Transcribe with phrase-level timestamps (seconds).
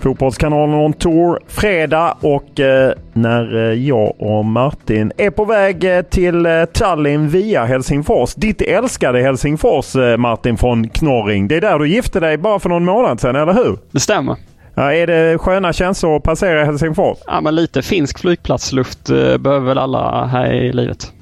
[0.00, 6.02] Fotbollskanalen on tour fredag och eh, när eh, jag och Martin är på väg eh,
[6.02, 8.34] till eh, Tallinn via Helsingfors.
[8.34, 11.48] Ditt älskade Helsingfors eh, Martin från Knorring.
[11.48, 13.78] Det är där du gifte dig bara för någon månad sedan, eller hur?
[13.90, 14.36] Det stämmer.
[14.74, 17.18] Ja, är det sköna känslor att passera Helsingfors?
[17.26, 21.12] Ja, men lite finsk flygplatsluft eh, behöver väl alla här i livet.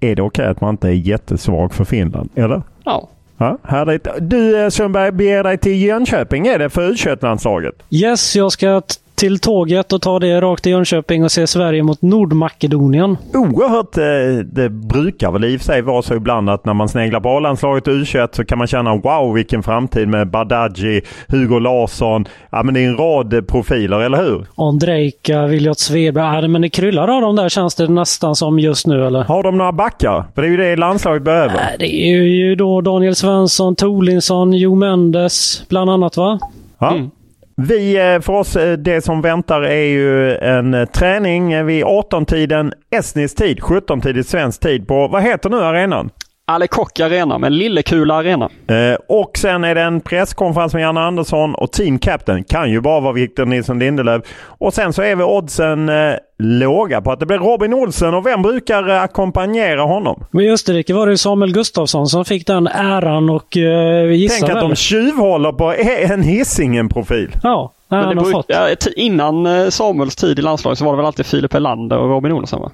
[0.00, 2.62] Är det okej att man inte är jättesvag för Finland, eller?
[2.84, 3.08] Ja.
[3.38, 4.06] Ja, härligt.
[4.20, 7.74] Du eh, Sundberg beger dig till Jönköping är det för U21-landslaget?
[7.90, 8.82] Yes, jag ska
[9.16, 13.16] till tåget och ta det rakt till Jönköping och se Sverige mot Nordmakedonien.
[13.34, 13.96] Oerhört.
[13.98, 17.20] eh, Det brukar väl i och för sig vara så ibland att när man sneglar
[17.20, 22.28] på A-landslaget och U21 så kan man känna wow vilken framtid med Badaji, Hugo Larsson.
[22.50, 24.46] Ja men det är en rad profiler, eller hur?
[24.54, 26.42] Ondrejka, Viljot Svedberg.
[26.42, 29.24] Ja, men det kryllar av dem där känns det nästan som just nu eller?
[29.24, 30.24] Har de några backar?
[30.34, 31.54] För det är ju det landslaget behöver.
[31.54, 36.38] Nej, Det är ju då Daniel Svensson, Tolinsson, Jo Mendes bland annat va?
[36.78, 36.92] Ja.
[36.92, 37.10] Mm.
[37.58, 42.72] Vi, eh, för oss, eh, det som väntar är ju en eh, träning vid 18-tiden
[42.90, 46.10] estnisk tid, 17-tid svensk tid på, vad heter nu arenan?
[46.48, 48.48] Ale Kock Arena, men Lillekula Arena.
[48.68, 52.80] Eh, och sen är det en presskonferens med Janne Andersson och team captain kan ju
[52.80, 54.22] bara vara Victor Nilsson Lindelöf.
[54.58, 58.26] Och sen så är vi oddsen eh, låga på att det blir Robin Olsen och
[58.26, 60.24] vem brukar eh, ackompanjera honom?
[60.30, 64.46] Men I Österrike var det Samuel Gustafsson som fick den äran och eh, vi gissar
[64.46, 64.68] Tänk att väl.
[64.68, 65.74] de tjuvhåller på
[66.12, 67.36] en Hisingen-profil.
[67.42, 70.96] Ja, nej, Men det bruk, ja, innan eh, Samuels tid i landslaget så var det
[70.96, 72.70] väl alltid Filip Helander och Robin Olsen va?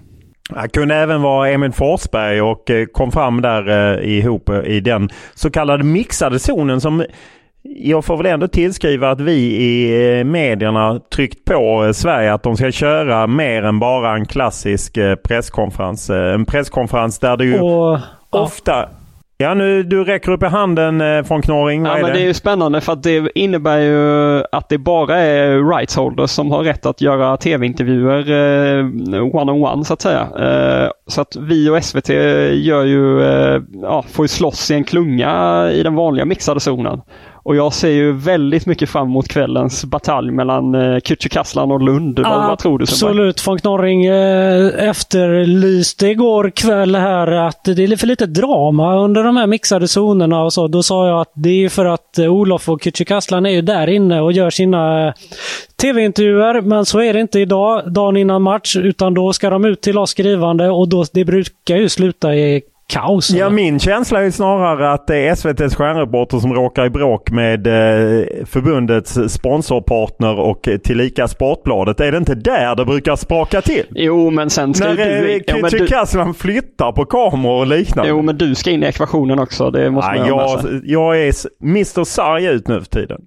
[0.63, 4.81] Det kunde även vara Emil Forsberg och eh, kom fram där eh, ihop eh, i
[4.81, 7.05] den så kallade mixade zonen som
[7.63, 12.71] jag får väl ändå tillskriva att vi i medierna tryckt på Sverige att de ska
[12.71, 16.11] köra mer än bara en klassisk presskonferens.
[16.11, 17.99] En presskonferens där det ju Och,
[18.31, 18.73] ofta...
[18.73, 18.89] Ja,
[19.55, 21.83] nu du räcker upp i handen eh, från Knorring.
[21.83, 22.17] Vad Ja, är men det?
[22.19, 26.31] det är ju spännande för att det innebär ju att det bara är rights holders
[26.31, 28.85] som har rätt att göra tv-intervjuer eh,
[29.23, 30.21] one-on-one så att säga.
[30.39, 32.09] Eh, så att vi och SVT
[32.53, 37.01] gör ju, eh, ja, får ju slåss i en klunga i den vanliga mixade zonen.
[37.45, 42.19] Och jag ser ju väldigt mycket fram emot kvällens batalj mellan eh, Kücükaslan och Lund.
[42.19, 42.83] Vad, vad tror du?
[42.83, 43.47] Absolut.
[43.47, 49.37] Von Knorring eh, efterlyste igår kväll här att det är för lite drama under de
[49.37, 50.69] här mixade zonerna och så.
[50.69, 53.89] Då sa jag att det är för att eh, Olof och Kücükaslan är ju där
[53.89, 55.15] inne och gör sina eh,
[55.81, 56.61] tv-intervjuer.
[56.61, 59.99] Men så är det inte idag, dagen innan match, utan då ska de ut till
[59.99, 63.31] oss skrivande och då, det brukar ju sluta i kaos.
[63.31, 63.57] Ja, eller?
[63.57, 68.27] min känsla är snarare att det är SVTs stjärnreporter som råkar i bråk med eh,
[68.47, 72.01] förbundets sponsorpartner och tillika Sportbladet.
[72.01, 73.87] Är det inte där det brukar spraka till?
[73.91, 75.03] Jo, men sen ska När du...
[75.35, 78.11] eh, Ja, Kücükaslan flyttar på kameror och liknande.
[78.11, 79.71] jo, men du ska in i ekvationen också.
[79.71, 80.19] Det måste man
[80.61, 80.73] sig.
[80.73, 81.33] jag, jag är
[81.63, 83.21] Mr Sarg ut nu för tiden.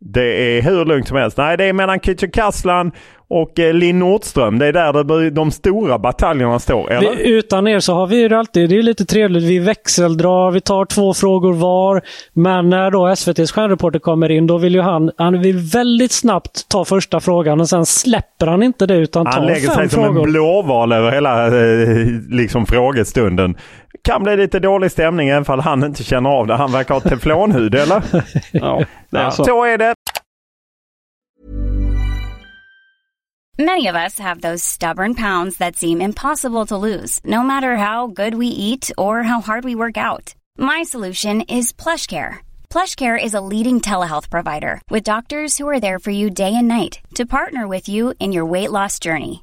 [0.00, 1.36] Det är hur lugnt som helst.
[1.36, 2.92] Nej, det är mellan Kücükaslan
[3.30, 4.58] och eh, Linn Nordström.
[4.58, 7.16] Det är där de stora bataljerna står, eller?
[7.16, 10.60] Vi, utan er så har vi det alltid, det är lite trevligt, vi växeldrar, vi
[10.60, 12.02] tar två frågor var.
[12.32, 16.68] Men när då SVTs stjärnreporter kommer in, då vill ju han, han vill väldigt snabbt
[16.68, 19.88] ta första frågan och sen släpper han inte det utan tar Han lägger fem sig
[19.88, 20.26] som frågor.
[20.26, 23.56] en blåval över hela eh, liksom frågestunden.
[24.08, 26.56] Kan bli lite dålig stämning även fall han inte känner av det.
[26.56, 28.02] Han verkar ha teflonhud, eller?
[28.52, 29.44] Ja, det är så.
[29.44, 29.94] så är det.
[33.58, 38.06] Many of us have those stubborn pounds that seem impossible to lose, no matter how
[38.06, 40.34] good we eat or how hard we work out.
[40.58, 42.34] My solution is PlushCare.
[42.70, 46.68] PlushCare is a leading telehealth provider with doctors who are there for you day and
[46.68, 49.42] night to partner with you in your weight loss journey.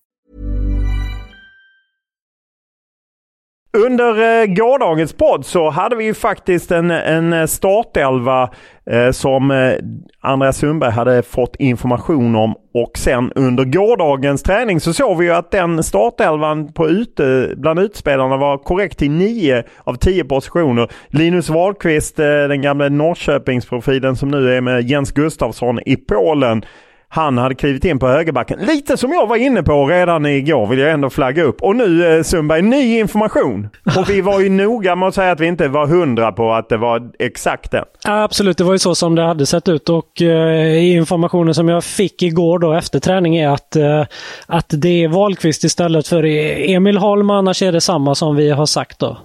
[3.77, 8.49] Under eh, gårdagens podd så hade vi ju faktiskt en, en eh, startelva
[8.91, 9.73] eh, som eh,
[10.21, 15.31] Andreas Sundberg hade fått information om och sen under gårdagens träning så såg vi ju
[15.31, 20.87] att den startelvan på ute, bland utspelarna var korrekt till 9 av 10 positioner.
[21.07, 26.65] Linus Wahlqvist, eh, den gamla Norrköpingsprofilen som nu är med Jens Gustafsson i Polen
[27.13, 28.59] han hade klivit in på högerbacken.
[28.59, 31.61] Lite som jag var inne på redan igår vill jag ändå flagga upp.
[31.61, 33.69] Och nu eh, Sundberg, ny information.
[33.97, 36.69] Och vi var ju noga med att säga att vi inte var hundra på att
[36.69, 37.85] det var exakt den.
[38.03, 41.69] Ja, absolut, det var ju så som det hade sett ut och eh, informationen som
[41.69, 44.05] jag fick igår då efter träning är att, eh,
[44.47, 46.25] att det är Wahlqvist istället för
[46.69, 47.29] Emil Holm.
[47.29, 49.17] Annars är det samma som vi har sagt då.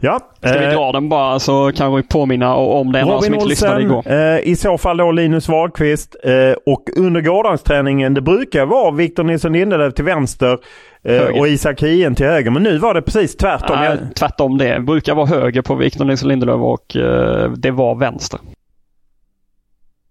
[0.00, 0.20] Ja.
[0.38, 3.34] Ska vi eh, dra den bara så kan vi påminna om det är någon som
[3.34, 4.02] inte lyssnade igår.
[4.12, 6.32] eh, i så fall då Linus Wahlqvist eh,
[6.66, 10.58] och under gårdagsträningen det brukar vara Victor Nilsson Lindelöf till vänster
[11.04, 12.50] eh, och Isak Hien till höger.
[12.50, 13.76] Men nu var det precis tvärtom.
[13.80, 14.80] Nej, tvärtom det.
[14.80, 18.40] Brukar vara höger på Victor Nilsson Lindelöf och eh, det var vänster.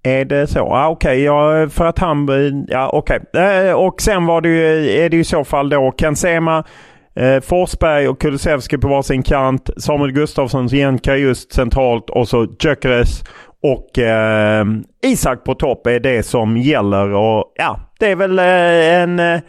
[0.04, 0.60] Är det så?
[0.74, 2.28] Ah, Okej, ja, för att han...
[2.68, 3.20] Ja, okej.
[3.34, 6.64] Eh, och sen var det ju, är det i så fall då Ken Sema,
[7.16, 9.70] eh, Forsberg och Kulusevski på varsin kant.
[9.78, 13.24] Samuel Gustafsson, Jenka just centralt och så Gyökeres
[13.64, 14.66] och eh,
[15.04, 17.10] Isak på topp är det som gäller.
[17.10, 19.42] Och ja, det är väl eh, en eh,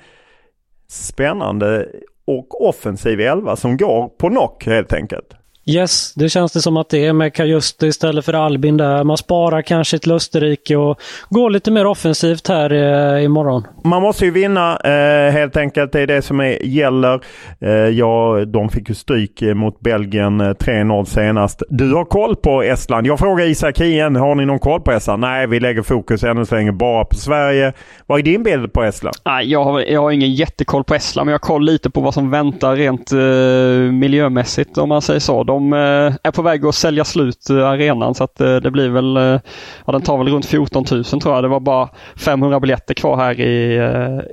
[0.88, 1.88] spännande
[2.26, 5.36] och offensiv elva som går på knock helt enkelt.
[5.68, 9.04] Yes, det känns det som att det är med Kajuste istället för Albin där.
[9.04, 13.66] Man sparar kanske till Österrike och går lite mer offensivt här eh, imorgon.
[13.84, 15.92] Man måste ju vinna eh, helt enkelt.
[15.92, 17.20] Det är det som är, gäller.
[17.60, 21.62] Eh, ja, de fick ju stryk eh, mot Belgien eh, 3-0 senast.
[21.68, 23.06] Du har koll på Estland.
[23.06, 24.16] Jag frågar Isak igen.
[24.16, 25.20] Har ni någon koll på Estland?
[25.20, 27.72] Nej, vi lägger fokus ännu så länge bara på Sverige.
[28.06, 29.16] Vad är din bild på Estland?
[29.24, 32.00] Nej, jag har, jag har ingen jättekoll på Estland, men jag har koll lite på
[32.00, 35.44] vad som väntar rent eh, miljömässigt om man säger så.
[35.44, 38.70] De de eh, är på väg att sälja slut eh, arenan så att eh, det
[38.70, 39.40] blir väl,
[39.86, 41.44] ja den tar väl runt 14 000 tror jag.
[41.44, 43.80] Det var bara 500 biljetter kvar här i,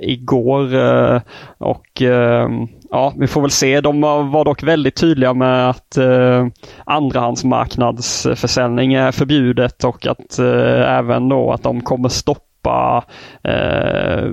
[0.02, 0.74] igår.
[1.58, 2.02] Och
[2.94, 3.80] ja, vi får väl se.
[3.80, 6.46] De var var dock väldigt tydliga med att eh,
[6.84, 12.40] andrahandsmarknadsförsäljning är förbjudet och att eh, även då att de kommer stoppa
[13.42, 14.24] eh,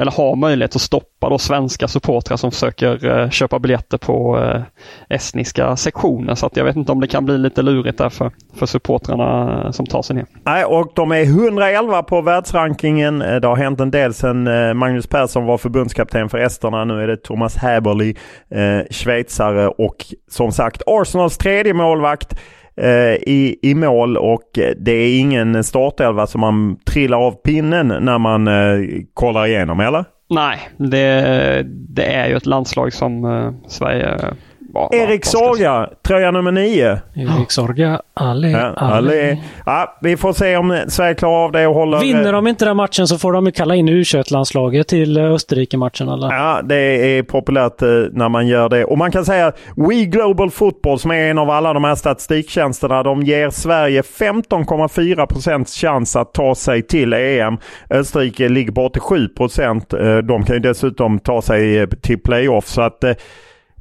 [0.00, 4.62] eller har möjlighet att stoppa då svenska supportrar som försöker eh, köpa biljetter på eh,
[5.08, 6.34] estniska sektioner.
[6.34, 9.62] Så att jag vet inte om det kan bli lite lurigt där för, för supportrarna
[9.64, 10.26] eh, som tar sig ner.
[10.44, 13.22] Nej, och de är 111 på världsrankingen.
[13.22, 16.84] Eh, det har hänt en del sedan eh, Magnus Persson var förbundskapten för esterna.
[16.84, 18.16] Nu är det Thomas Häberli,
[18.50, 19.96] eh, schweizare och
[20.30, 22.34] som sagt Arsenals tredje målvakt
[22.82, 28.18] Eh, i, i mål och det är ingen startelva som man trillar av pinnen när
[28.18, 28.78] man eh,
[29.14, 30.04] kollar igenom, eller?
[30.30, 34.18] Nej, det, det är ju ett landslag som eh, Sverige
[34.72, 35.24] var- Erik?
[35.24, 36.98] Sorga, tröja nummer nio.
[37.14, 39.40] Erik Sorga, Ali, Ja, Ali.
[39.66, 42.00] Ja, vi får se om Sverige klarar av det och håller...
[42.00, 45.24] Vinner de inte den matchen så får de ju kalla in u landslaget till eh,
[45.32, 46.08] Österrike-matchen.
[46.08, 46.32] Eller?
[46.32, 46.76] Ja, det
[47.18, 48.84] är populärt eh, när man gör det.
[48.84, 51.94] Och man kan säga att We Global Football som är en av alla de här
[51.94, 57.58] statistiktjänsterna, de ger Sverige 15,4 procents chans att ta sig till EM.
[57.90, 59.92] Österrike ligger på 87 procent.
[59.92, 62.66] Eh, De kan ju dessutom ta sig till playoff.
[62.66, 63.04] Så att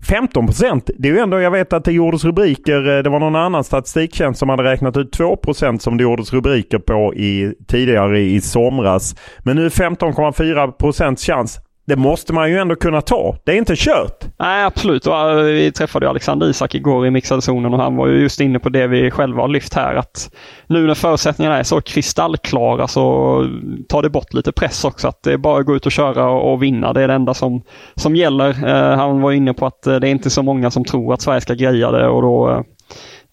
[0.08, 3.20] 15 procent, det är ju ändå, jag vet att det gjordes rubriker, eh, det var
[3.20, 7.54] någon annan statistiktjänst som hade räknat ut 2 procent som det gjordes rubriker på i,
[7.68, 9.16] tidigare i somras.
[9.40, 11.60] Men nu är 15,4 procents chans.
[11.90, 13.36] Det måste man ju ändå kunna ta.
[13.44, 14.26] Det är inte kört.
[14.40, 15.08] Nej, absolut.
[15.08, 18.60] Eh, vi träffade Alexander Isak igår i mixade zonen och han var ju just inne
[18.60, 19.96] på det vi själva har lyft här.
[19.96, 20.32] Att
[20.68, 23.04] nu när förutsättningarna är så kristallklara så
[23.90, 25.08] tar det bort lite press också.
[25.08, 26.94] Att det är bara att gå ut och köra och, vinna.
[26.94, 27.62] Det är det enda som,
[27.96, 28.50] som gäller.
[28.50, 31.22] Eh, han var inne på att eh, det är inte så många som tror att
[31.22, 32.64] Sverige ska greja det och då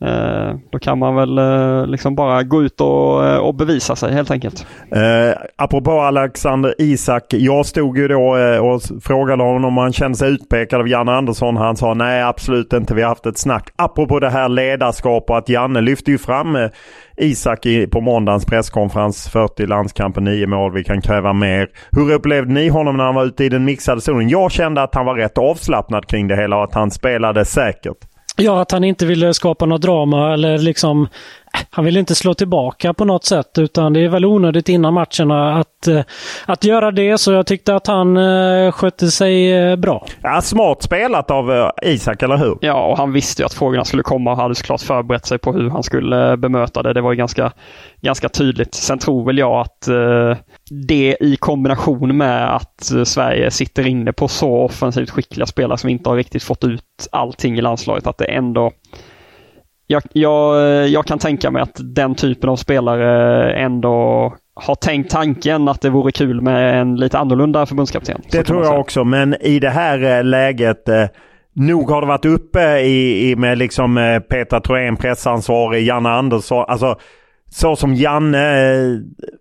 [0.00, 4.12] eh, då kan man väl eh, liksom bara gå ut och, eh, och bevisa sig
[4.12, 4.66] helt enkelt.
[4.90, 7.24] Eh, apropå Alexander Isak.
[7.28, 11.12] Jag stod ju då eh, och frågade honom om han kände sig utpekad av Janne
[11.12, 11.56] Andersson.
[11.56, 12.94] Han sa nej absolut inte.
[12.94, 13.70] Vi har haft ett snack.
[13.76, 16.70] Apropå det här ledarskap och att Janne lyfte ju fram eh,
[17.16, 19.28] Isak i, på måndagens presskonferens.
[19.28, 20.72] 40 landskamper, 9 mål.
[20.72, 21.68] Vi kan kräva mer.
[21.90, 24.28] Hur upplevde ni honom när han var ute i den mixade zonen?
[24.28, 28.15] Jag kände att han var rätt avslappnad kring det hela och att han spelade säkert.
[28.36, 31.08] Ja, att han inte ville skapa något drama eller liksom
[31.70, 35.54] han vill inte slå tillbaka på något sätt utan det är väl onödigt innan matcherna
[35.54, 36.00] att, eh,
[36.46, 37.18] att göra det.
[37.18, 40.06] Så jag tyckte att han eh, skötte sig eh, bra.
[40.22, 42.58] Ja, smart spelat av Isak, eller hur?
[42.60, 45.52] Ja, och han visste ju att frågorna skulle komma och hade såklart förberett sig på
[45.52, 46.92] hur han skulle bemöta det.
[46.92, 47.52] Det var ju ganska,
[48.00, 48.74] ganska tydligt.
[48.74, 49.88] Sen tror väl jag att
[50.88, 56.08] det i kombination med att Sverige sitter inne på så offensivt skickliga spelare som inte
[56.08, 58.72] har riktigt fått ut allting i landslaget, att det ändå
[59.86, 65.68] jag, jag, jag kan tänka mig att den typen av spelare ändå har tänkt tanken
[65.68, 68.22] att det vore kul med en lite annorlunda förbundskapten.
[68.30, 71.04] Det tror jag också, men i det här eh, läget eh,
[71.52, 76.64] Nog har det varit uppe i, i med liksom eh, Petra Thorén, pressansvarig, Janne Andersson.
[76.68, 76.98] Alltså,
[77.50, 78.76] så som Janne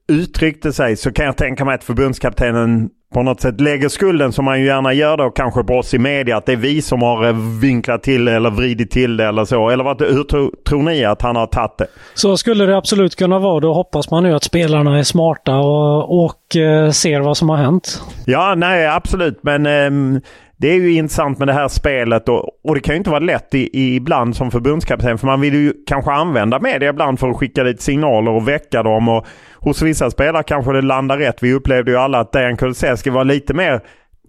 [0.07, 4.45] uttryckte sig så kan jag tänka mig att förbundskaptenen på något sätt lägger skulden som
[4.45, 6.37] man ju gärna gör då kanske på oss i media.
[6.37, 9.69] Att det är vi som har eh, vinklat till eller vridit till det eller så.
[9.69, 11.87] Eller vad, hur tror, tror ni att han har tagit det?
[12.13, 13.59] Så skulle det absolut kunna vara.
[13.59, 17.57] Då hoppas man ju att spelarna är smarta och, och eh, ser vad som har
[17.57, 18.01] hänt.
[18.25, 19.39] Ja, nej absolut.
[19.41, 20.21] Men eh,
[20.57, 23.19] det är ju intressant med det här spelet och, och det kan ju inte vara
[23.19, 27.29] lätt i, i, ibland som förbundskapten för man vill ju kanske använda media ibland för
[27.29, 29.09] att skicka lite signaler och väcka dem.
[29.09, 29.25] Och
[29.59, 31.43] hos vissa spelare kanske det landar rätt.
[31.43, 33.81] Vi upplevde ju alla att Dejan Kulusevski var lite mer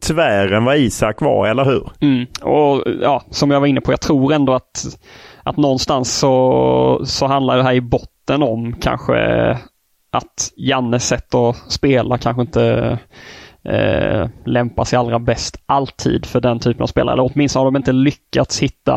[0.06, 1.90] tvär än vad Isak var, eller hur?
[2.00, 2.26] Mm.
[2.42, 4.84] Och ja, Som jag var inne på, jag tror ändå att,
[5.42, 9.50] att någonstans så, så handlar det här i botten om kanske
[10.10, 12.98] att Jannes sätt att spela kanske inte
[13.68, 17.12] eh, lämpar sig allra bäst alltid för den typen av spelare.
[17.12, 18.94] Eller åtminstone har de inte lyckats hitta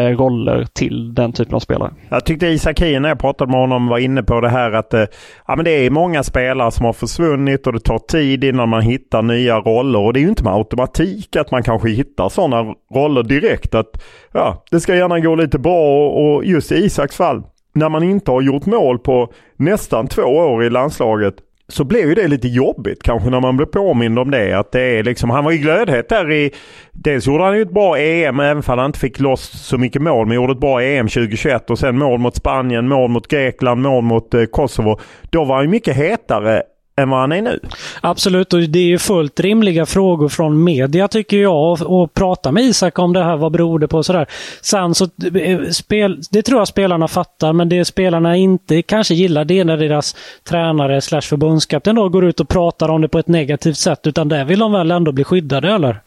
[0.00, 1.92] eh, roller till den typen av spelare.
[2.08, 4.94] Jag tyckte Isak Hien när jag pratade med honom var inne på det här att
[4.94, 5.04] eh,
[5.46, 8.82] ja, men det är många spelare som har försvunnit och det tar tid innan man
[8.82, 9.98] hittar nya roller.
[9.98, 13.74] Och det är ju inte med automatik att man kanske hittar sådana roller direkt.
[13.74, 14.02] Att
[14.32, 17.42] ja, Det ska gärna gå lite bra och just i Isaks fall
[17.74, 21.34] när man inte har gjort mål på nästan två år i landslaget
[21.72, 24.58] så blev ju det lite jobbigt kanske när man blev påmind om det.
[24.58, 26.50] Att det är liksom, han var ju glödhet där i...
[26.92, 30.02] Dels gjorde han ju ett bra EM även om han inte fick loss så mycket
[30.02, 30.26] mål.
[30.26, 34.04] Men gjorde ett bra EM 2021 och sen mål mot Spanien, mål mot Grekland, mål
[34.04, 34.98] mot eh, Kosovo.
[35.30, 36.62] Då var han ju mycket hetare
[36.96, 37.60] än vad han är nu.
[38.00, 41.82] Absolut, och det är ju fullt rimliga frågor från media tycker jag.
[41.82, 44.26] Och prata med Isak om det här, vad beror det på och sådär.
[44.60, 49.44] Sen så, eh, spel, det tror jag spelarna fattar, men det spelarna inte kanske gillar
[49.44, 50.16] det är när deras
[50.48, 54.06] tränare slash förbundskapten då går ut och pratar om det på ett negativt sätt.
[54.06, 56.00] Utan där vill de väl ändå bli skyddade, eller?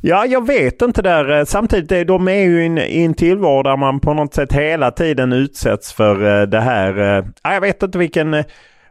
[0.00, 1.44] Ja, jag vet inte där.
[1.44, 5.92] Samtidigt, de är ju i en tillvaro där man på något sätt hela tiden utsätts
[5.92, 7.18] för eh, det här.
[7.18, 8.44] Eh, jag vet inte vilken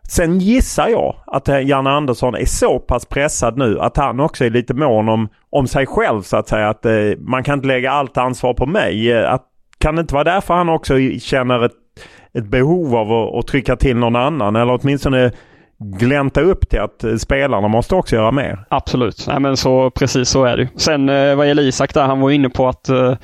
[0.07, 4.49] Sen gissar jag att Janne Andersson är så pass pressad nu att han också är
[4.49, 6.69] lite mån om, om sig själv så att säga.
[6.69, 9.11] Att eh, man kan inte lägga allt ansvar på mig.
[9.11, 9.43] Eh, att,
[9.77, 11.71] kan det inte vara därför han också känner ett,
[12.33, 15.31] ett behov av att, att trycka till någon annan eller åtminstone
[15.79, 18.65] glänta upp till att eh, spelarna måste också göra mer.
[18.69, 20.69] Absolut, Nej, men så, precis så är det.
[20.75, 23.15] Sen eh, vad gäller Isak där, han var inne på att eh,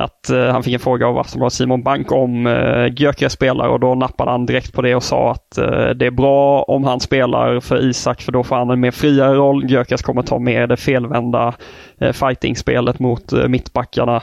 [0.00, 3.80] att uh, han fick en fråga av Aftonbladet Simon Bank om uh, Gyökeres spelar och
[3.80, 7.00] då nappade han direkt på det och sa att uh, det är bra om han
[7.00, 9.64] spelar för Isak för då får han en mer friare roll.
[9.70, 11.54] Gyökeres kommer ta med det felvända
[12.02, 14.22] uh, fighting-spelet mot uh, mittbackarna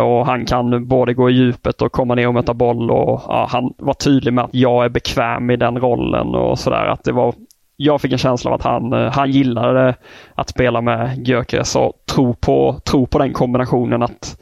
[0.00, 3.74] och han kan både gå i djupet och komma ner och möta boll och han
[3.78, 7.34] var tydlig med att jag är bekväm i den rollen och sådär att det var
[7.76, 9.94] jag fick en känsla av att han, han gillade
[10.34, 14.36] att spela med Gyökeres och tro på, tro på den kombinationen att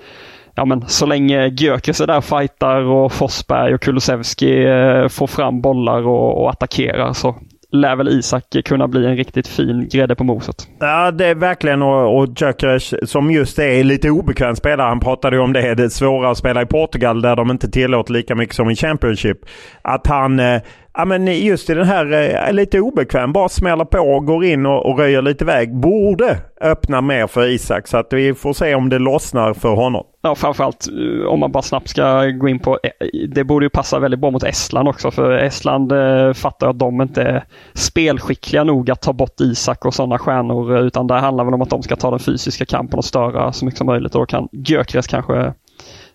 [0.61, 5.27] ja, men så länge Gyökeres är där och fightar och Forsberg och Kulusevski eh, får
[5.27, 7.37] fram bollar och, och attackerar så
[7.73, 10.69] lär väl Isak kunna bli en riktigt fin grädde på moset.
[10.81, 14.89] Ja, det är verkligen och, och Gyökeres som just är lite obekväm spelare.
[14.89, 15.75] Han pratade ju om det.
[15.75, 18.77] Det är svårare att spela i Portugal där de inte tillåter lika mycket som i
[18.77, 19.39] Championship.
[19.83, 20.63] Att han eh,
[20.95, 22.13] Ja, men just i den här
[22.49, 25.77] eh, lite obekväm, bara smäller på, går in och, och röjer lite väg.
[25.77, 30.05] Borde öppna mer för Isak så att vi får se om det lossnar för honom.
[30.23, 33.71] Ja, framförallt eh, om man bara snabbt ska gå in på, eh, det borde ju
[33.71, 37.45] passa väldigt bra mot Estland också för Estland eh, fattar att de inte är
[37.75, 41.71] spelskickliga nog att ta bort Isak och sådana stjärnor utan det handlar väl om att
[41.71, 44.49] de ska ta den fysiska kampen och störa så mycket som möjligt och då kan
[44.53, 45.53] Gyökeres kanske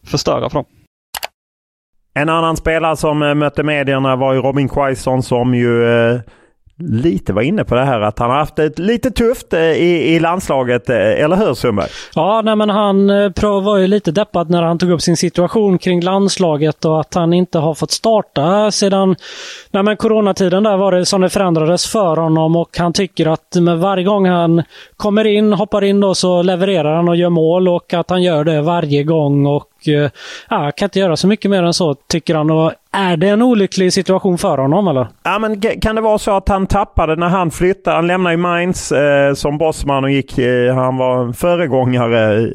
[0.03, 0.65] förstöra för dem.
[2.19, 6.19] En annan spelare som eh, mötte medierna var ju Robin Quaison som ju eh,
[6.77, 10.15] lite var inne på det här att han har haft det lite tufft eh, i,
[10.15, 11.87] i landslaget, eh, eller hur Sundberg?
[12.15, 13.07] Ja, nej, men han
[13.63, 17.33] var ju lite deppad när han tog upp sin situation kring landslaget och att han
[17.33, 19.15] inte har fått starta sedan
[19.71, 23.55] nej, men coronatiden där var det som det förändrades för honom och han tycker att
[23.55, 24.63] med varje gång han
[24.97, 28.43] kommer in, hoppar in då så levererar han och gör mål och att han gör
[28.43, 29.69] det varje gång och
[30.49, 32.49] ja, kan inte göra så mycket mer än så, tycker han.
[32.51, 35.07] Och är det en olycklig situation för honom eller?
[35.23, 37.95] Ja, men kan det vara så att han tappade när han flyttade?
[37.95, 42.49] Han lämnade ju Mainz eh, som bossman och gick, eh, han var föregångare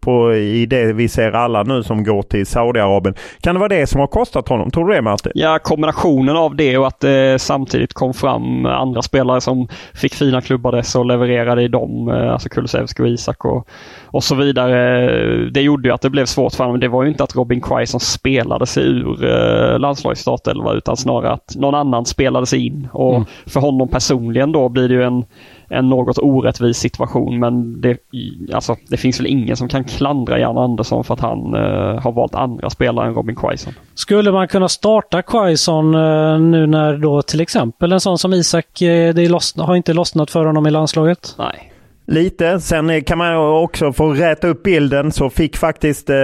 [0.00, 3.14] på, i det vi ser alla nu som går till Saudiarabien.
[3.40, 4.70] Kan det vara det som har kostat honom?
[4.70, 5.32] Tror du det Martin?
[5.34, 10.40] Ja, kombinationen av det och att det samtidigt kom fram andra spelare som fick fina
[10.40, 12.08] klubbadresser och levererade i dem.
[12.08, 13.68] Eh, alltså Kulusevski och Isak och,
[14.04, 15.50] och så vidare.
[15.50, 16.75] Det gjorde ju att det blev svårt för honom.
[16.80, 21.32] Det var ju inte att Robin Quaison spelade sig ur eh, landslagets startelva utan snarare
[21.32, 22.88] att någon annan spelade sig in.
[22.92, 23.26] Och mm.
[23.46, 25.24] För honom personligen då blir det ju en,
[25.68, 27.98] en något orättvis situation men det,
[28.52, 32.12] alltså, det finns väl ingen som kan klandra Jan Andersson för att han eh, har
[32.12, 33.72] valt andra spelare än Robin Quaison.
[33.94, 38.82] Skulle man kunna starta Quaison eh, nu när då till exempel en sån som Isak,
[38.82, 41.34] eh, det loss, har inte lossnat för honom i landslaget?
[41.38, 41.72] Nej.
[42.08, 42.60] Lite.
[42.60, 46.16] Sen eh, kan man också få räta upp bilden så fick faktiskt eh,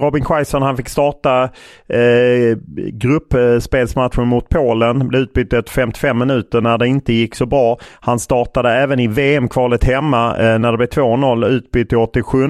[0.00, 1.42] Robin Quaison, han fick starta
[1.88, 2.58] eh,
[2.92, 5.08] gruppspelsmatchen mot Polen.
[5.08, 7.78] Blev utbytt efter 55 minuter när det inte gick så bra.
[8.00, 12.44] Han startade även i VM-kvalet hemma eh, när det blev 2-0 utbytt i 87.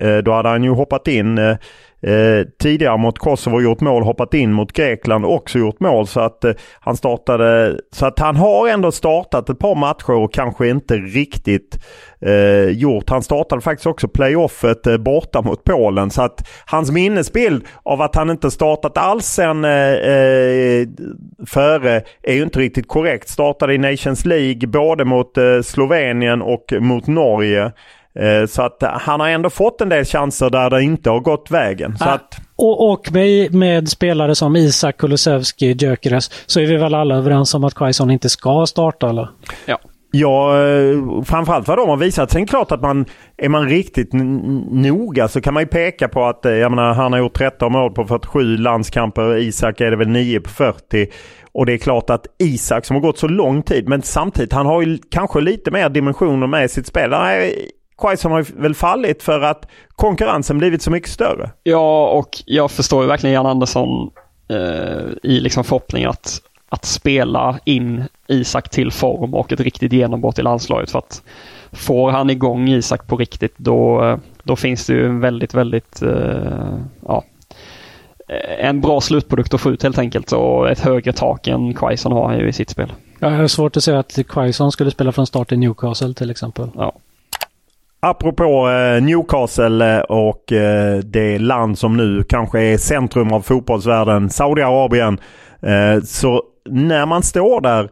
[0.00, 1.56] Eh, då hade han ju hoppat in eh,
[2.06, 6.06] eh, tidigare mot Kosovo gjort mål, hoppat in mot Grekland och också gjort mål.
[6.06, 10.34] Så att eh, han startade, så att han har ändå startat ett par matcher och
[10.34, 11.78] kanske inte riktigt
[12.20, 13.10] eh, gjort.
[13.10, 16.10] Han startade faktiskt också playoffet eh, borta mot Polen.
[16.10, 20.88] Så att hans minnesbild av att han inte startat alls sen eh, eh,
[21.46, 23.28] före är ju inte riktigt korrekt.
[23.28, 27.72] Startade i Nations League både mot eh, Slovenien och mot Norge.
[28.14, 31.50] Eh, så att han har ändå fått en del chanser där det inte har gått
[31.50, 31.96] vägen.
[31.98, 32.40] Så att...
[32.56, 37.54] och, och med, med, spelare som Isak, Kulusevski, Gyökeres så är vi väl alla överens
[37.54, 39.28] om att Quaison inte ska starta eller?
[39.66, 39.78] Ja.
[40.14, 42.30] Ja, eh, framförallt vad de har visat.
[42.30, 43.04] Sen klart att man
[43.36, 47.12] är man riktigt noga så kan man ju peka på att eh, jag menar, han
[47.12, 49.36] har gjort 13 mål på 47 landskamper.
[49.36, 51.06] Isak är det väl 9 på 40.
[51.52, 54.66] Och det är klart att Isak som har gått så lång tid men samtidigt han
[54.66, 57.12] har ju kanske lite mer dimensioner med sitt spel.
[58.02, 61.50] Quaison har väl fallit för att konkurrensen blivit så mycket större.
[61.62, 64.10] Ja, och jag förstår ju verkligen Jan Andersson
[64.48, 70.38] eh, i liksom förhoppningen att, att spela in Isak till form och ett riktigt genombrott
[70.38, 70.90] i landslaget.
[70.90, 71.22] För att
[71.72, 76.78] får han igång Isak på riktigt då, då finns det ju en väldigt, väldigt eh,
[77.06, 77.24] ja,
[78.58, 82.34] en bra slutprodukt att få ut helt enkelt och ett högre tak än Quaison har
[82.34, 82.92] ju i sitt spel.
[83.18, 86.68] Jag har svårt att säga att Quaison skulle spela från start i Newcastle till exempel.
[86.74, 86.92] Ja.
[88.06, 94.30] Apropå eh, Newcastle eh, och eh, det land som nu kanske är centrum av fotbollsvärlden,
[94.30, 95.18] Saudiarabien.
[96.04, 97.90] Så när man står där,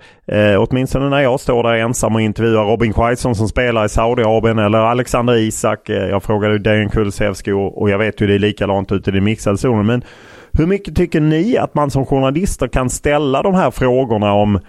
[0.59, 4.79] åtminstone när jag står där ensam och intervjuar Robin Quaison som spelar i Saudiarabien eller
[4.79, 5.89] Alexander Isak.
[5.89, 9.59] Jag frågade Dejan Kulusevski och jag vet ju det är likadant ute i den mixade
[9.59, 9.87] zonen.
[9.87, 10.03] Men
[10.53, 14.61] hur mycket tycker ni att man som journalister kan ställa de här frågorna om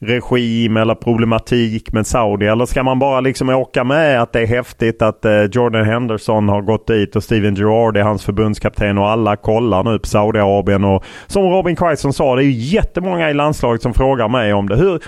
[0.00, 2.46] regim eller problematik med Saudi?
[2.46, 6.48] Eller ska man bara liksom åka med att det är häftigt att eh, Jordan Henderson
[6.48, 10.84] har gått dit och Steven Gerrard är hans förbundskapten och alla kollar nu på Saudiarabien.
[10.84, 14.76] Och som Robin Quaison sa, det är jättemånga i landslaget som frågar mig om det.
[14.76, 15.02] Hur,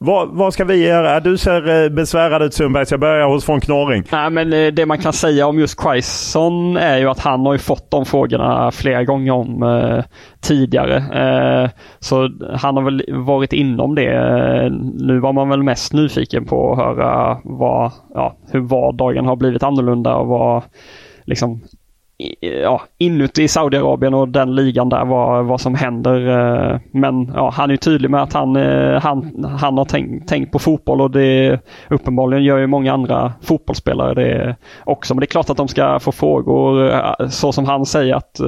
[0.00, 1.20] vad, vad, ska vi göra?
[1.20, 4.04] Du ser eh, besvärad ut Sundberg, så jag börjar hos von Knorring.
[4.12, 7.52] Nej, men eh, det man kan säga om just Quaison är ju att han har
[7.52, 10.04] ju fått de frågorna flera gånger om eh,
[10.40, 10.96] tidigare.
[10.96, 14.14] Eh, så han har väl varit inom det.
[14.14, 19.36] Eh, nu var man väl mest nyfiken på att höra vad, ja, hur vardagen har
[19.36, 20.62] blivit annorlunda och vad
[21.24, 21.62] liksom
[22.40, 26.28] ja, inuti Saudiarabien och den ligan där vad, vad som händer.
[26.28, 30.52] Eh, men ja, han är tydlig med att han, eh, han, han har tänkt, tänkt
[30.52, 35.14] på fotboll och det uppenbarligen gör ju många andra fotbollsspelare det också.
[35.14, 38.40] Men det är klart att de ska få frågor eh, så som han säger att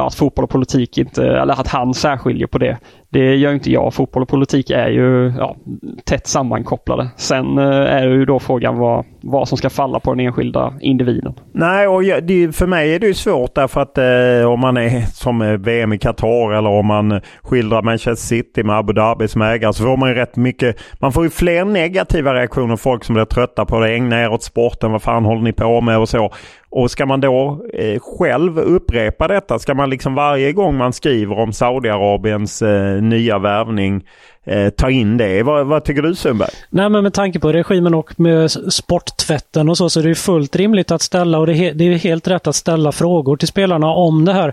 [0.00, 2.78] att fotboll och politik inte, eller att han särskiljer på det.
[3.14, 3.94] Det gör inte jag.
[3.94, 5.56] Fotboll och politik är ju ja,
[6.04, 7.08] tätt sammankopplade.
[7.16, 11.34] Sen är är ju då frågan vad, vad som ska falla på den enskilda individen.
[11.52, 15.00] Nej, och det, för mig är det ju svårt därför att eh, om man är
[15.00, 19.42] som eh, VM i Qatar eller om man skildrar Manchester City med Abu Dhabi som
[19.42, 20.76] ägare så får man ju rätt mycket.
[21.00, 22.76] Man får ju fler negativa reaktioner.
[22.76, 23.94] Folk som blir trötta på det.
[23.94, 24.92] Ägna er åt sporten.
[24.92, 26.30] Vad fan håller ni på med och så.
[26.70, 29.58] Och ska man då eh, själv upprepa detta?
[29.58, 34.04] Ska man liksom varje gång man skriver om Saudiarabiens eh, nya värvning
[34.44, 35.42] eh, ta in det.
[35.42, 36.50] Vad, vad, tycker du Sundberg?
[36.70, 40.56] Nej men med tanke på regimen och med sporttvätten och så, så är det fullt
[40.56, 43.86] rimligt att ställa och det är, det är helt rätt att ställa frågor till spelarna
[43.86, 44.52] om det här.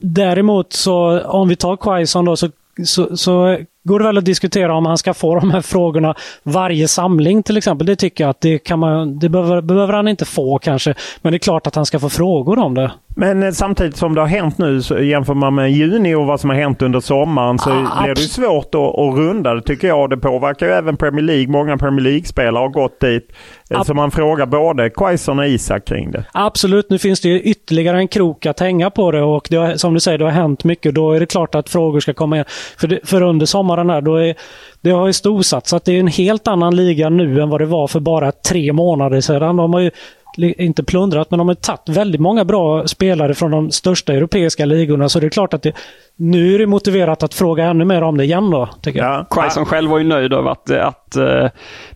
[0.00, 2.48] Däremot så om vi tar Quaison då så,
[2.84, 6.88] så, så går det väl att diskutera om han ska få de här frågorna varje
[6.88, 7.86] samling till exempel.
[7.86, 10.94] Det tycker jag att det kan man, det behöver, behöver han inte få kanske.
[11.22, 12.92] Men det är klart att han ska få frågor om det.
[13.20, 16.40] Men eh, samtidigt som det har hänt nu, så jämför man med juni och vad
[16.40, 19.88] som har hänt under sommaren så Ah, blir det svårt att, att runda det tycker
[19.88, 20.10] jag.
[20.10, 21.48] Det påverkar ju även Premier League.
[21.48, 23.32] Många Premier League-spelare har gått dit.
[23.70, 26.24] Eh, Ab- Så man frågar både Quaison och Isak kring det.
[26.32, 29.74] Absolut, nu finns det ju ytterligare en krok att hänga på det och det har,
[29.76, 30.94] som du säger, det har hänt mycket.
[30.94, 32.44] Då är det klart att frågor ska komma in.
[32.78, 34.34] För, det, för under sommaren här, då är,
[34.80, 35.84] det har ju storsatsat.
[35.84, 39.20] Det är en helt annan liga nu än vad det var för bara tre månader
[39.20, 39.56] sedan.
[39.56, 39.90] De har ju
[40.36, 45.08] inte plundrat, men de har tagit väldigt många bra spelare från de största europeiska ligorna.
[45.08, 45.72] Så det är klart att det,
[46.16, 49.14] nu är det motiverat att fråga ännu mer om det igen då, tycker jag.
[49.14, 49.26] Ja.
[49.30, 51.48] Quaison själv var ju nöjd över att, eh, att eh,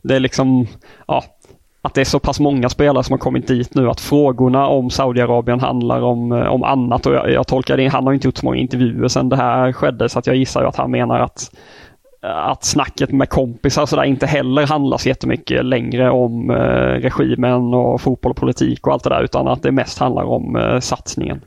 [0.03, 0.67] det är liksom,
[1.07, 1.25] ja,
[1.83, 4.91] att det är så pass många spelare som har kommit dit nu att frågorna om
[4.91, 7.07] Saudiarabien handlar om, eh, om annat.
[7.07, 9.73] Och jag, jag tolkar det, han har inte gjort så många intervjuer sedan det här
[9.73, 11.51] skedde så att jag gissar ju att han menar att
[12.23, 16.55] att snacket med kompisar så där inte heller handlar så jättemycket längre om eh,
[17.01, 20.57] regimen och fotboll och politik och allt det där utan att det mest handlar om
[20.57, 21.41] eh, satsningen.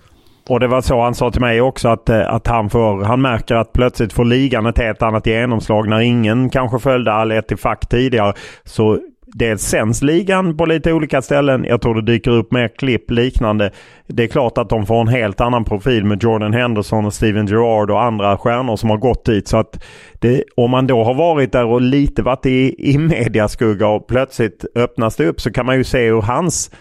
[0.50, 3.22] Och det var så han sa till mig också att, eh, att han, får, han
[3.22, 7.90] märker att plötsligt får ligan ett helt annat genomslag när ingen kanske följde Al Ettifaq
[7.90, 8.34] tidigare.
[8.64, 9.00] Så
[9.38, 11.66] dels sänds ligan på lite olika ställen.
[11.70, 13.72] Jag tror det dyker upp mer klipp liknande.
[14.08, 17.48] Det är klart att de får en helt annan profil med Jordan Henderson och Steven
[17.48, 19.48] Gerrard och andra stjärnor som har gått dit.
[19.48, 19.84] Så att
[20.20, 24.66] det, om man då har varit där och lite varit i, i mediaskugga och plötsligt
[24.76, 26.72] öppnas det upp så kan man ju se ur hans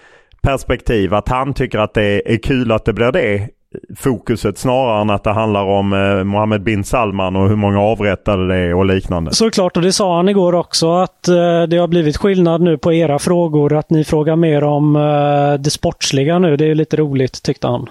[0.42, 3.48] perspektiv att han tycker att det är kul att det blir det
[3.96, 8.48] fokuset snarare än att det handlar om eh, Mohammed bin Salman och hur många avrättade
[8.48, 9.34] det är och liknande.
[9.34, 12.92] Såklart, och det sa han igår också att eh, det har blivit skillnad nu på
[12.92, 13.76] era frågor.
[13.76, 16.56] Att ni frågar mer om eh, det sportsliga nu.
[16.56, 17.88] Det är lite roligt tyckte han.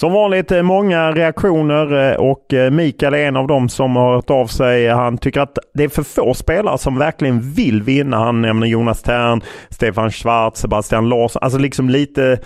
[0.00, 4.14] Som vanligt eh, många reaktioner eh, och eh, Mikael är en av dem som har
[4.14, 4.88] hört av sig.
[4.88, 8.16] Han tycker att det är för få spelare som verkligen vill vinna.
[8.16, 11.42] Han nämner Jonas Tern, Stefan Schwarz, Sebastian Larsson.
[11.42, 12.38] Alltså liksom lite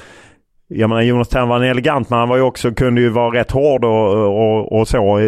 [0.74, 3.38] jag menar Jonas Tern var en elegant men han var ju också, kunde ju vara
[3.40, 5.20] rätt hård och, och, och så.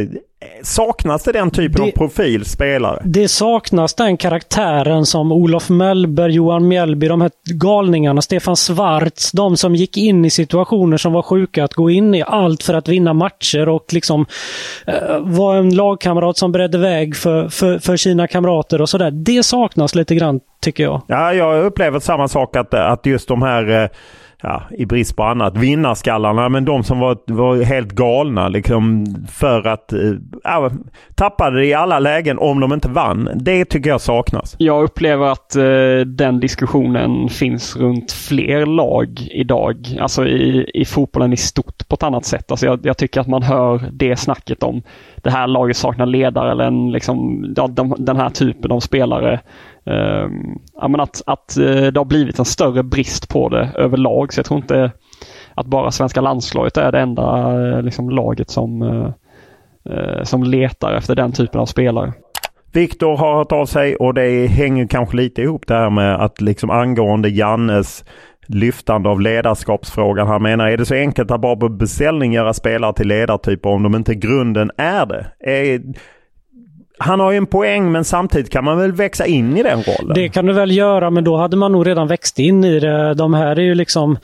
[0.62, 3.02] Saknas det den typen Det- av profil spelare?
[3.04, 9.56] Det saknas den karaktären som Olof Mellberg, Johan Mjällby, de här galningarna, Stefan Schwarz, de
[9.56, 12.88] som gick in i situationer som var sjuka, att gå in i allt för att
[12.88, 14.26] vinna matcher och liksom
[14.86, 19.10] eh, vara en lagkamrat som beredde väg för, för, för sina kamrater och sådär.
[19.10, 21.02] Det saknas lite grann, tycker jag.
[21.08, 23.88] Ja, jag upplever samma sak att, att just de här eh,
[24.46, 25.56] Ja, i brist på annat.
[25.56, 29.98] Vinnarskallarna, men de som var, var helt galna liksom för att eh,
[30.44, 30.70] ja,
[31.14, 33.28] tappade det i alla lägen om de inte vann.
[33.34, 34.56] Det tycker jag saknas.
[34.58, 39.76] Jag upplever att eh, den diskussionen finns runt fler lag idag.
[40.00, 42.50] Alltså i, i fotbollen i stort på ett annat sätt.
[42.50, 44.82] Alltså jag, jag tycker att man hör det snacket om
[45.16, 49.40] det här laget saknar ledare eller en, liksom, ja, de, den här typen av spelare.
[49.86, 50.28] Eh,
[50.80, 54.32] ja, men att, att eh, det har blivit en större brist på det överlag.
[54.32, 54.92] Så jag tror inte
[55.54, 59.10] att bara svenska landslaget är det enda eh, liksom, laget som, eh,
[59.94, 62.12] eh, som letar efter den typen av spelare.
[62.72, 66.40] Viktor har hört av sig och det hänger kanske lite ihop det här med att
[66.40, 68.04] liksom angående Jannes
[68.46, 70.26] lyftande av ledarskapsfrågan.
[70.26, 73.82] Han menar, är det så enkelt att bara på beställning göra spelare till ledartyper om
[73.82, 75.26] de inte i grunden är det?
[75.40, 75.82] Är,
[76.98, 80.14] han har ju en poäng men samtidigt kan man väl växa in i den rollen?
[80.14, 83.14] Det kan du väl göra, men då hade man nog redan växt in i det.
[83.14, 84.18] De här är ju liksom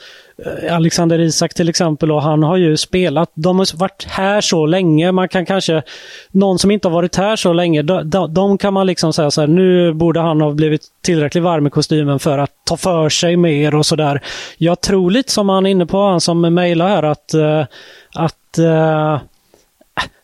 [0.44, 3.30] eh, Alexander Isak till exempel och han har ju spelat.
[3.35, 5.12] De har varit här så länge.
[5.12, 5.83] Man kan kanske,
[6.30, 9.40] någon som inte har varit här så länge, de, de, kan man liksom säga så
[9.40, 13.37] här, nu borde han ha blivit tillräckligt varm i kostymen för att ta för sig
[13.37, 14.20] mer och sådär.
[14.59, 17.66] Jag tror lite som han är inne på, han som mejlar här, att, eh,
[18.14, 19.18] att eh,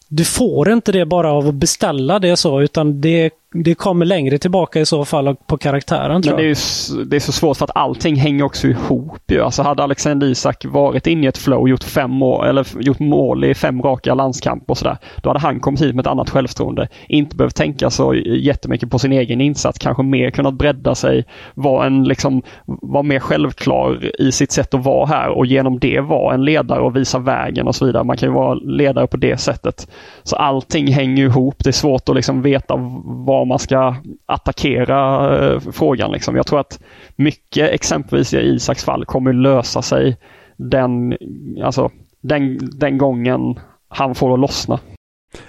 [0.08, 3.30] du får inte det bara av att beställa det så, utan det,
[3.62, 6.22] det kommer längre tillbaka i så fall på karaktären.
[6.22, 6.56] Tror Men det är,
[6.90, 6.98] jag.
[6.98, 9.20] ju, det är så svårt för att allting hänger också ihop.
[9.28, 9.42] Ju.
[9.42, 13.44] Alltså hade Alexander Isak varit inne i ett flow, gjort, fem mål, eller gjort mål
[13.44, 14.98] i fem raka landskamper och sådär.
[15.22, 16.88] Då hade han kommit hit med ett annat självförtroende.
[17.08, 19.78] Inte behövt tänka så jättemycket på sin egen insats.
[19.78, 21.24] Kanske mer kunnat bredda sig.
[21.54, 26.00] Vara, en, liksom, vara mer självklar i sitt sätt att vara här och genom det
[26.00, 28.04] vara en ledare och visa vägen och så vidare.
[28.04, 29.88] Man kan ju vara ledare på det sättet.
[30.22, 31.54] Så allting hänger ihop.
[31.58, 36.12] Det är svårt att liksom veta vad man ska attackera eh, frågan.
[36.12, 36.36] Liksom.
[36.36, 36.80] Jag tror att
[37.16, 40.16] mycket, exempelvis i Isaks fall, kommer lösa sig
[40.56, 41.16] den,
[41.64, 44.80] alltså, den, den gången han får att lossna.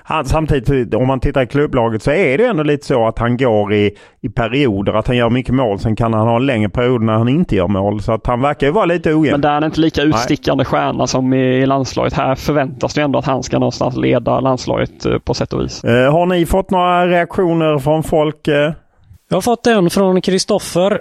[0.03, 3.37] Han, samtidigt, om man tittar i klubblaget så är det ändå lite så att han
[3.37, 4.93] går i, i perioder.
[4.93, 5.79] Att han gör mycket mål.
[5.79, 8.01] Sen kan han ha en längre period när han inte gör mål.
[8.01, 9.31] Så att han verkar ju vara lite ojämn.
[9.31, 12.13] Men där är han inte lika utstickande stjärna som i, i landslaget.
[12.13, 15.83] Här förväntas det ändå att han ska någonstans leda landslaget eh, på sätt och vis.
[15.83, 18.47] Eh, har ni fått några reaktioner från folk?
[18.47, 18.73] Eh?
[19.29, 20.99] Jag har fått en från Kristoffer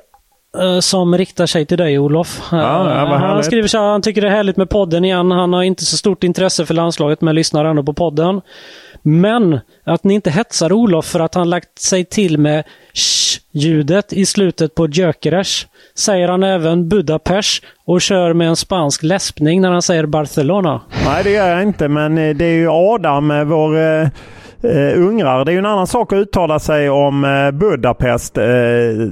[0.80, 2.40] som riktar sig till dig Olof.
[2.52, 5.04] Ja, ja, Eh, vad han skriver så här, han tycker det är härligt med podden
[5.04, 5.30] igen.
[5.30, 8.40] Han har inte så stort intresse för landslaget men lyssnar ändå på podden.
[9.02, 14.26] Men att ni inte hetsar Olof för att han lagt sig till med sh-ljudet i
[14.26, 15.66] slutet på Gyökeres.
[15.94, 20.80] Säger han även Budapest och kör med en spansk läspning när han säger Barcelona.
[21.04, 21.88] Nej, det gör jag inte.
[21.88, 23.76] Men eh, det är ju Adam, eh, vår
[24.62, 25.44] eh, ungrar.
[25.44, 28.38] Det är ju en annan sak att uttala sig om eh, Budapest.
[28.38, 28.44] Eh,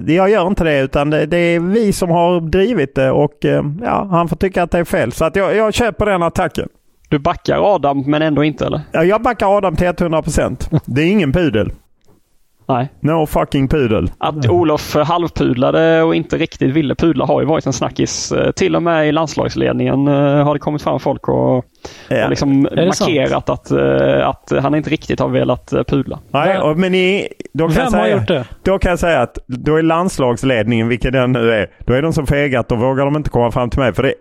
[0.06, 3.62] jag gör inte det, utan det, det är vi som har drivit det och eh,
[3.82, 5.12] ja, han får tycka att det är fel.
[5.12, 6.68] Så att jag, jag köper den attacken.
[7.08, 8.80] Du backar Adam men ändå inte eller?
[8.92, 10.80] Ja, Jag backar Adam till 100%.
[10.86, 11.72] Det är ingen pudel.
[12.66, 12.88] Nej.
[13.00, 14.10] No fucking pudel.
[14.18, 18.32] Att Olof halvpudlade och inte riktigt ville pudla har ju varit en snackis.
[18.32, 21.64] Eh, Till och med i landslagsledningen eh, har det kommit fram folk och,
[22.08, 22.24] Ja.
[22.24, 26.18] och liksom markerat att, eh, att han inte riktigt har velat pudla.
[26.30, 28.44] Nej, och, men i, då kan jag Vem säga, har gjort det?
[28.62, 32.12] Då kan jag säga att då är landslagsledningen, vilken den nu är, då är de
[32.12, 33.92] så fega att då vågar de inte komma fram till mig.
[33.94, 34.14] För det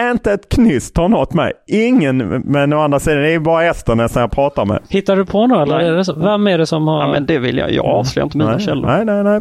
[0.00, 1.52] inte ett knyst har nått mig.
[1.66, 4.82] Ingen, men å andra sidan, det är bara Ester nästan jag pratar med.
[4.88, 5.78] Hittar du på något eller?
[5.78, 6.14] Är det så?
[6.14, 7.00] Vem är det som har...
[7.00, 7.72] Ja, men det vill jag.
[7.72, 8.86] Jag avslöjar inte mina nej, källor.
[8.86, 9.40] nej, nej, nej.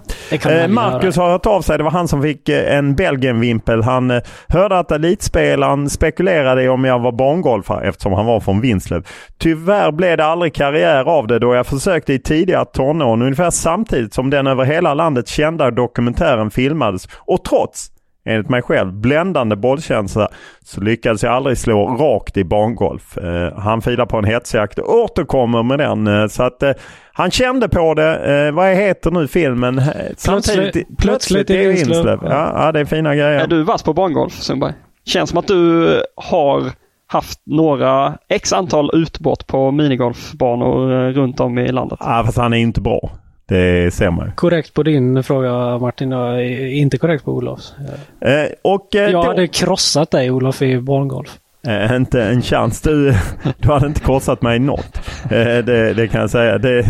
[0.56, 1.26] Eh, ju Marcus göra.
[1.26, 1.78] har hört av sig.
[1.78, 3.84] Det var han som fick eh, en Belgien-vimpel.
[3.84, 9.08] Han eh, hörde att elitspelaren spekulerade om jag var barngolfare eftersom han var från Vinslöv.
[9.38, 14.14] Tyvärr blev det aldrig karriär av det då jag försökte i tidiga tonåren ungefär samtidigt
[14.14, 17.08] som den över hela landet kända dokumentären filmades.
[17.16, 17.92] Och trots
[18.30, 20.28] enligt mig själv, bländande bollkänsla
[20.64, 23.18] så lyckades jag aldrig slå rakt i barngolf.
[23.18, 26.08] Eh, han filar på en hetsjakt och återkommer med den.
[26.08, 26.72] Eh, så att eh,
[27.14, 28.46] han kände på det.
[28.48, 29.80] Eh, vad heter nu filmen?
[29.80, 29.86] Eh,
[30.18, 32.20] Samtidigt, plötsligt i är det Vinslöv.
[32.24, 33.40] Ja, ja, det är fina grejer.
[33.40, 34.74] Är du vass på barngolf Sundberg?
[35.06, 36.64] Känns som att du har
[37.08, 42.00] haft några x antal utbrott på minigolfbanor eh, runt om i landet.
[42.02, 43.10] Ja, fast han är inte bra.
[43.50, 44.32] Det ser man ju.
[44.32, 46.14] Korrekt på din fråga Martin,
[46.74, 47.74] inte korrekt på Olofs.
[48.22, 51.38] eh, Och eh, Jag då, hade krossat dig Olof i barngolf.
[51.68, 52.82] eh, inte en chans.
[52.82, 53.14] Du,
[53.58, 55.00] du hade inte korsat mig något.
[55.24, 56.58] Eh, det, det kan jag säga.
[56.58, 56.86] Det,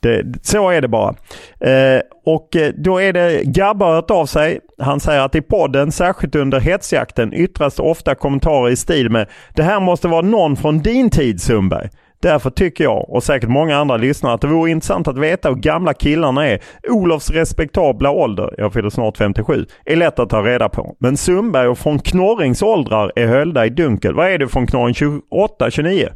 [0.00, 1.14] det, så är det bara.
[1.60, 4.60] Eh, och eh, då är det Gabba har hört av sig.
[4.82, 9.62] Han säger att i podden, särskilt under hetsjakten, yttras ofta kommentarer i stil med Det
[9.62, 11.88] här måste vara någon från din tid Sundberg.
[12.22, 15.56] Därför tycker jag, och säkert många andra lyssnare, att det vore intressant att veta hur
[15.56, 16.60] gamla killarna är.
[16.88, 20.96] Olofs respektabla ålder, jag fyller snart 57, är lätt att ta reda på.
[20.98, 24.14] Men Sundberg och från Knorrings åldrar är höljda i dunkel.
[24.14, 24.94] Vad är du från Knorring?
[24.94, 26.08] 28, 29?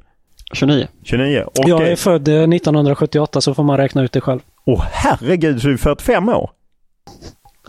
[0.53, 0.87] 29.
[1.05, 1.43] 29?
[1.47, 4.41] Och, Jag är eh, född eh, 1978 så får man räkna ut det själv.
[4.67, 6.51] Åh herregud, så du är 45 år?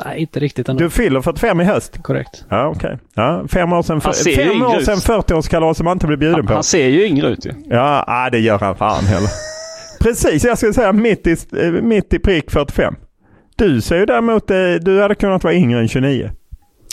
[0.05, 0.83] Nej, inte riktigt ändå.
[0.83, 1.97] Du fyller 45 i höst?
[2.03, 2.45] Korrekt.
[2.49, 2.97] Ja, okej.
[3.13, 6.53] Ja, fem år sedan, fem år sedan 40-årskalas som man inte blev bjuden Han, på.
[6.53, 7.51] han ser ju yngre ut ju.
[7.69, 9.29] Ja, ah, det gör han fan heller.
[9.99, 12.95] Precis, jag skulle säga mitt i, eh, mitt i prick 45.
[13.55, 16.31] Du ser ju däremot, eh, du hade kunnat vara yngre än 29.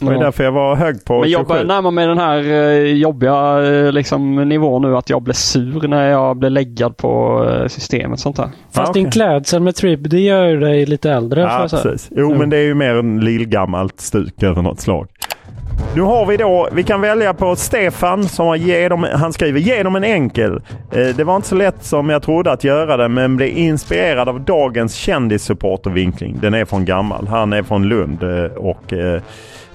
[0.07, 0.25] Det var Ja.
[0.25, 1.49] därför jag var hög på Men jag 27.
[1.49, 5.89] börjar närma mig den här eh, jobbiga eh, liksom, nivån nu att jag blev sur
[5.89, 8.21] när jag blev läggad på eh, systemet.
[8.21, 8.49] Sånt där.
[8.73, 9.13] Fast Ja, din okej.
[9.13, 11.41] klädsel med Trip, det gör ju dig lite äldre.
[11.41, 11.83] Ja, jag säga.
[11.83, 12.09] precis.
[12.17, 12.39] Jo, Mm.
[12.39, 15.07] men det är ju mer en lillgammalt stuk över något slag.
[15.97, 19.61] Nu har vi då, vi kan välja på Stefan som har ge dem, han skriver
[19.61, 20.53] ge dem en enkel.
[20.93, 24.29] Eh, det var inte så lätt som jag trodde att göra det men blev inspirerad
[24.29, 26.39] av dagens kändissupportervinkling.
[26.43, 27.27] Den är från gammal.
[27.29, 29.23] Han är från Lund eh, och eh,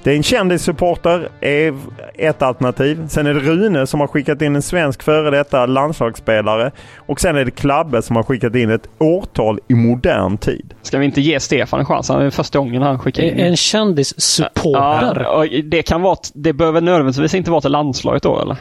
[0.08, 1.74] det är en kändissupporter är
[2.15, 3.08] ett alternativ.
[3.08, 6.72] Sen är det Rune som har skickat in en svensk före detta landslagsspelare.
[6.98, 10.74] Och sen är det Klabbe som har skickat in ett årtal i modern tid.
[10.82, 12.10] Ska vi inte ge Stefan en chans?
[12.10, 13.39] Han är första gången han skickar in.
[13.39, 15.22] En kändissupporter.
[15.24, 18.58] Ja, och det kan vara, det behöver nödvändigtvis inte vara till landslaget då eller?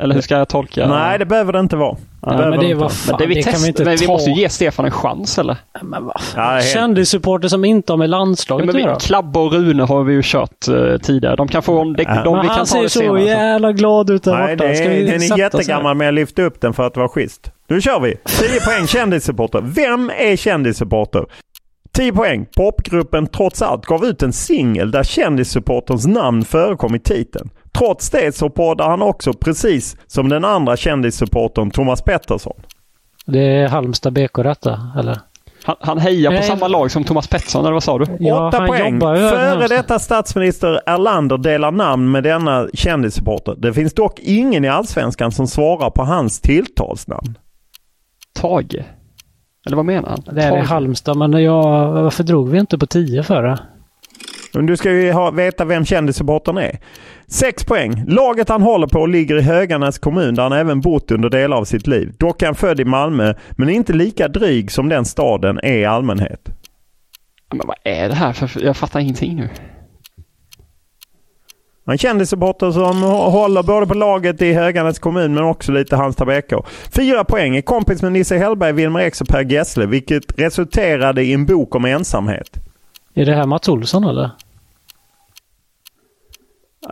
[0.00, 0.88] Eller hur ska jag tolka?
[0.88, 1.96] Nej, det behöver det inte vara.
[2.22, 4.12] Ja, men det var fan, men det vi, det kan vi inte men vi ta.
[4.12, 5.56] måste ju ge Stefan en chans eller?
[5.82, 8.98] Men Ja, Kändissupporter som inte har med Ja, landslaget men att vi, göra.
[8.98, 11.36] Klabbe och Rune har vi ju kört uh, tidigare.
[11.36, 12.22] De kan få, de, Ja.
[12.24, 13.22] de, Men vi kan han ta ser det så senare.
[13.24, 14.74] jävla glad ut där Nej, borta.
[14.74, 17.50] Ska vi är, den är jättegammal men jag lyfte upp den för att vara schysst.
[17.70, 18.16] Nu kör vi!
[18.24, 19.60] 10 poäng kändissupporter.
[19.64, 21.26] Vem är kändissupporter?
[21.98, 22.46] 10 poäng.
[22.56, 27.50] Popgruppen Trots Allt gav ut en singel där kändissupporterns namn förekom i titeln.
[27.78, 32.60] Trots det så poddar han också precis som den andra kändissupportern Thomas Pettersson.
[33.26, 35.18] Det är Halmstad BK detta, eller?
[35.64, 36.42] Han, han hejar på Nej.
[36.42, 38.06] samma lag som Thomas Pettersson, eller vad sa du?
[38.20, 38.94] Ja, Åtta han poäng.
[38.94, 43.54] jobbar ju Före detta statsminister Erlander delar namn med denna kändissupporter.
[43.58, 47.38] Det finns dock ingen i Allsvenskan som svarar på hans tilltalsnamn.
[48.40, 48.84] Tage?
[49.68, 50.34] Eller vad menar han?
[50.34, 50.60] Det är i.
[50.60, 53.58] Halmstad, men jag, varför drog vi inte på 10 för det?
[54.54, 56.78] Men du ska ju ha, veta vem kändissupportern är.
[57.26, 58.04] Sex poäng.
[58.06, 61.64] Laget han håller på ligger i Höganäs kommun där han även bott under delar av
[61.64, 62.12] sitt liv.
[62.18, 65.84] Dock är han född i Malmö, men inte lika dryg som den staden är i
[65.84, 66.48] allmänhet.
[67.52, 68.64] Men vad är det här för...
[68.64, 69.48] Jag fattar ingenting nu.
[71.90, 76.52] En kändissupporter som håller både på laget i Höganäs kommun men också lite Halmstad BK.
[76.92, 77.56] Fyra poäng.
[77.56, 81.74] Är kompis med Nisse Hellberg, Wilmer X och Per Gessle vilket resulterade i en bok
[81.74, 82.50] om ensamhet.
[83.14, 84.30] Är det här Mats Olsson eller?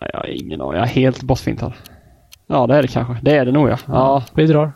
[0.00, 0.72] Nej, Jag har ingen aning.
[0.78, 1.72] Jag är helt bortfintad.
[2.46, 3.16] Ja, det är det kanske.
[3.22, 3.78] Det är det nog ja.
[3.86, 4.72] Ja, Vi drar.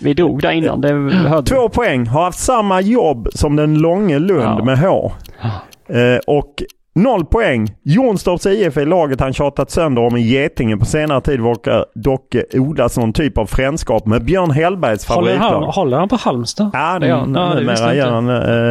[0.00, 0.80] vi drog där innan.
[0.80, 0.92] Det
[1.28, 2.06] hörde Två poäng.
[2.06, 4.64] Har haft samma jobb som den långe Lund Ja.
[4.64, 5.12] med H.
[5.88, 6.62] Eh, och
[6.96, 7.66] noll poäng.
[7.82, 12.36] Jonstorps IF är laget han tjatat sönder om i Getinge på senare tid verkar dock
[12.54, 15.72] odlas någon typ av frändskap med Björn Hellbergs Håller han, favoritlag.
[15.72, 16.70] håller han på Halmstad?
[16.72, 17.06] Ja, det.
[17.06, 18.28] Ja, Numera gör han.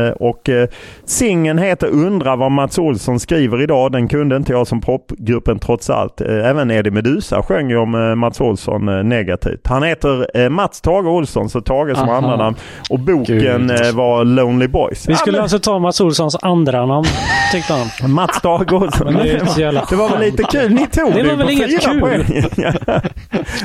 [0.07, 0.67] eh, Och eh,
[1.05, 3.91] singeln heter Undra vad Mats Olsson skriver idag.
[3.91, 6.21] Den kunde inte jag som popgruppen trots allt.
[6.21, 9.67] Eh, Även Eddie Meduza sjöng ju om Mats Olsson negativt.
[9.67, 12.55] Han heter Mats Tage Olsson, så Tage som andra namn.
[12.89, 13.95] Och boken Gud.
[13.95, 15.07] var Lonely Boys.
[15.07, 17.05] Vi Ja, skulle men- alltså ta Mats Olssons andra namn,
[17.51, 17.87] tyckte han.
[18.15, 18.41] Mats.
[18.43, 19.31] Men det
[19.79, 20.71] inte var väl lite kul.
[20.73, 21.99] Ni tog Det det, var väl inget kul?
[21.99, 22.43] poäng.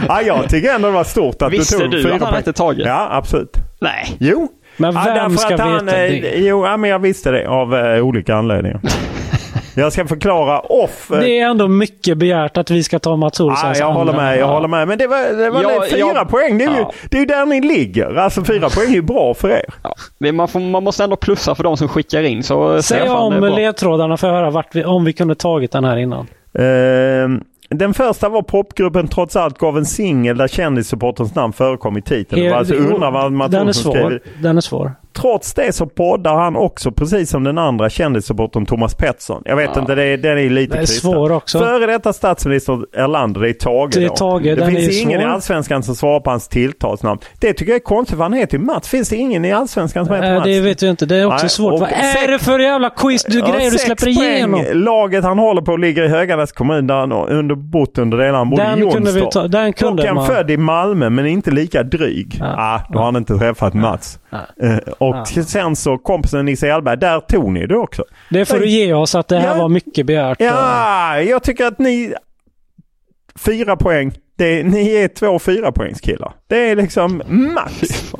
[0.08, 2.34] ja, jag tycker ändå det var stort att Visste du tog du fyra att han
[2.34, 2.78] hette Tage?
[2.78, 3.56] Ja, absolut.
[3.80, 4.16] Nej.
[4.18, 4.48] Jo.
[4.76, 6.32] Men Ja, vem därför ska att veta han, eh, det?
[6.36, 8.80] Jo, ja, men jag visste det av eh, olika anledningar.
[9.74, 11.10] jag ska förklara off.
[11.10, 14.32] eh, Det är ändå mycket begärt att vi ska ta Mats Olssons jag håller med,
[14.32, 14.54] jag Ja.
[14.54, 14.88] håller med.
[14.88, 16.58] Men det var, det var Ja, fyra jag- poäng.
[16.58, 16.92] Det är, ju, Ja.
[17.10, 18.14] det är ju där ni ligger.
[18.14, 19.64] Alltså fyra poäng är ju bra för er.
[19.82, 19.94] Ja.
[20.18, 22.42] Men Man, får, man måste ändå plussa för de som skickar in.
[22.42, 25.72] Så Säg det är om ledtrådarna för att höra vart vi, om vi kunde tagit
[25.72, 26.26] den här innan.
[26.58, 32.02] Ehm, den första var popgruppen Trots allt gav en singel där kändissupporterns namn förekom i
[32.02, 32.50] titeln.
[32.50, 33.92] Var alltså undrar vad Mats den är skrev.
[33.92, 34.20] svår.
[34.42, 34.92] Den är svår.
[35.12, 39.42] Trots det så poddar han också precis som den andra kändissupportern Thomas Pettersson.
[39.44, 39.80] Jag vet Ja.
[39.80, 41.58] inte, det är, den är lite Den är svår också.
[41.58, 44.08] Före detta statsminister Erlander, det är Tage Det är.
[44.08, 45.30] Tage, Det finns ingen svår.
[45.30, 47.20] i Allsvenskan som svarar på hans tilltalsnamn.
[47.40, 48.88] Det tycker jag är konstigt för han heter ju Mats.
[48.88, 50.44] Finns det ingen i Allsvenskan som heter Äh, Mats?
[50.44, 51.06] det vet jag inte.
[51.06, 51.72] Det är också Nej, svårt.
[51.72, 54.16] och Vad är det för jävla quiz du Ja, grejer du sex släpper poäng.
[54.36, 54.64] igenom?
[54.72, 58.38] Laget han håller på ligger i Höganäs kommun där han under bott under delar.
[58.38, 59.42] Han bodde i Den kunde vi Jonstorp.
[59.44, 59.48] ta.
[59.48, 60.26] Den kunde han man.
[60.26, 62.36] född i Malmö men inte lika dryg.
[62.40, 62.54] Ja.
[62.58, 64.18] Ah, då har han inte träffat Mats.
[65.00, 65.42] Eh, och Ja.
[65.44, 68.04] sen så kompisen Nisse Hellberg, där tog ni det också.
[68.30, 69.62] Det får du ge oss att det här Ja.
[69.62, 70.40] var mycket begärt.
[70.40, 72.14] Ja, jag tycker att ni...
[73.38, 74.12] Fyra poäng.
[74.36, 76.32] Det, ni är två fyra poängskillar.
[76.46, 77.72] Det är liksom max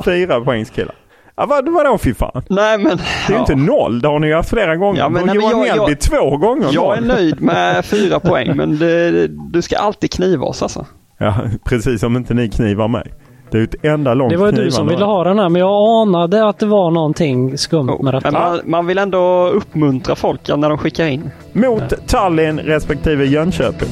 [0.04, 0.94] fyra poängskillar.
[1.36, 2.42] Ja, vad, vadå fy fan?
[2.48, 2.96] Nej men...
[2.96, 3.40] Det är ju ja.
[3.40, 4.00] inte noll.
[4.00, 4.98] Det har ni ju haft flera gånger.
[5.00, 7.08] Ja, men- nej, Johan jag- Mjällby två gånger Jag är noll.
[7.16, 10.86] nöjd med fyra poäng men det, du ska alltid kniva oss alltså.
[11.18, 13.12] Ja, precis som inte ni knivar mig.
[13.50, 15.48] Det är ju ett enda långt Det var ju du som ville ha den här,
[15.48, 18.30] men jag anade att det var någonting skumt med Men detta.
[18.30, 21.30] man, man vill ändå uppmuntra folk när de skickar in.
[21.52, 23.88] Mot Tallinn respektive Jönköping.